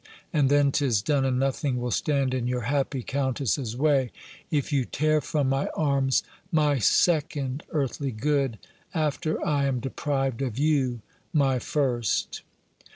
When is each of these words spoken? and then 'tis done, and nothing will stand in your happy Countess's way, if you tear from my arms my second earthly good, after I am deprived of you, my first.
and 0.33 0.49
then 0.49 0.71
'tis 0.71 0.99
done, 1.03 1.23
and 1.23 1.37
nothing 1.39 1.79
will 1.79 1.91
stand 1.91 2.33
in 2.33 2.47
your 2.47 2.61
happy 2.61 3.03
Countess's 3.03 3.77
way, 3.77 4.11
if 4.49 4.73
you 4.73 4.83
tear 4.83 5.21
from 5.21 5.47
my 5.47 5.67
arms 5.77 6.23
my 6.51 6.79
second 6.79 7.61
earthly 7.69 8.11
good, 8.11 8.57
after 8.95 9.39
I 9.45 9.65
am 9.67 9.79
deprived 9.79 10.41
of 10.41 10.57
you, 10.57 11.01
my 11.33 11.59
first. 11.59 12.41